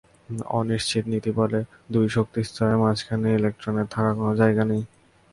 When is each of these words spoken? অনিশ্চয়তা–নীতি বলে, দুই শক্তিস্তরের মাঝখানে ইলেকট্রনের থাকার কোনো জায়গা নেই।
অনিশ্চয়তা–নীতি 0.51 1.31
বলে, 1.31 1.59
দুই 1.91 2.07
শক্তিস্তরের 2.09 2.77
মাঝখানে 2.77 3.27
ইলেকট্রনের 3.33 3.87
থাকার 3.87 4.13
কোনো 4.15 4.33
জায়গা 4.35 4.63
নেই। 4.65 4.83